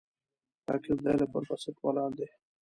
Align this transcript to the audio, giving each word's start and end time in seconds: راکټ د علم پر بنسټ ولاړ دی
راکټ 0.69 0.97
د 1.03 1.07
علم 1.11 1.29
پر 1.33 1.43
بنسټ 1.47 1.75
ولاړ 1.81 2.09
دی 2.19 2.27